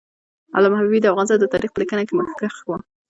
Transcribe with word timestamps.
علامه 0.55 0.75
حبیبي 0.79 0.99
د 1.01 1.05
افغانستان 1.13 1.39
د 1.41 1.45
تاریخ 1.53 1.69
په 1.73 1.79
لیکنه 1.81 2.01
کې 2.07 2.13
مخکښ 2.19 2.55
و. 2.65 2.69